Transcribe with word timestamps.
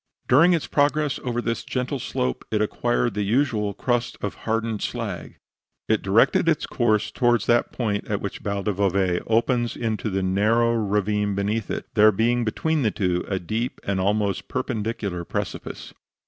During 0.27 0.53
its 0.53 0.65
progress 0.65 1.19
over 1.23 1.43
this 1.43 1.63
gentle 1.63 1.99
slope, 1.99 2.43
it 2.49 2.59
acquired 2.59 3.13
the 3.13 3.21
usual 3.21 3.75
crust 3.75 4.17
of 4.19 4.33
hardened 4.33 4.81
slag. 4.81 5.37
It 5.87 6.01
directed 6.01 6.49
its 6.49 6.65
course 6.65 7.11
towards 7.11 7.45
that 7.45 7.71
point 7.71 8.07
at 8.07 8.19
which 8.19 8.39
Val 8.39 8.63
del 8.63 8.73
Bove 8.73 9.21
opens 9.27 9.75
into 9.75 10.09
the 10.09 10.23
narrow 10.23 10.73
ravine 10.73 11.35
beneath 11.35 11.69
it 11.69 11.85
there 11.93 12.11
being 12.11 12.43
between 12.43 12.81
the 12.81 12.89
two 12.89 13.23
a 13.27 13.37
deep 13.37 13.79
and 13.83 13.99
almost 13.99 14.47
perpendicular 14.47 15.23
precipice. 15.23 15.93